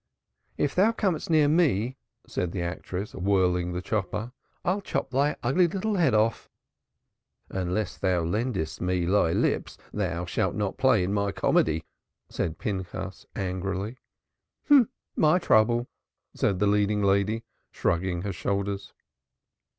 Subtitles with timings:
[0.57, 1.95] "If thou comest near me,"
[2.25, 4.31] said the actress whirling the chopper,
[4.65, 6.49] "I'll chop thy ugly little head off."
[7.49, 11.85] "Unless thou lendest me thy lips thou shalt not play in my comedy,"
[12.29, 13.99] said Pinchas angrily.
[15.15, 15.87] "My trouble!"
[16.33, 18.93] said the leading lady, shrugging her shoulders.